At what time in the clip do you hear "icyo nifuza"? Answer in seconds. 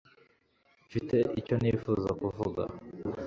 1.39-2.09